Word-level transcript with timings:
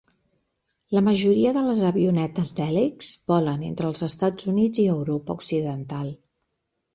La 0.97 1.01
majoria 1.07 1.51
de 1.57 1.61
les 1.67 1.83
avionetes 1.89 2.53
d'hèlix 2.59 3.11
volen 3.33 3.67
entre 3.69 3.89
els 3.91 4.03
Estats 4.09 4.49
Units 4.55 4.83
i 4.87 4.89
Europa 4.95 5.39
Occidental. 5.43 6.11